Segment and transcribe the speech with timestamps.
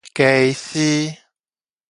[0.15, 1.13] 家私